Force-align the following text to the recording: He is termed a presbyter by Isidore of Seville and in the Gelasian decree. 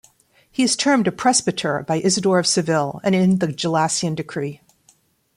He 0.49 0.63
is 0.63 0.75
termed 0.75 1.05
a 1.07 1.11
presbyter 1.11 1.85
by 1.87 1.97
Isidore 2.01 2.39
of 2.39 2.47
Seville 2.47 3.01
and 3.03 3.13
in 3.13 3.37
the 3.37 3.49
Gelasian 3.49 4.15
decree. 4.15 4.59